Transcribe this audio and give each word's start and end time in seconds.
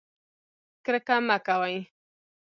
کرکه 0.85 1.15
مه 1.27 1.37
کوئ 1.45 1.75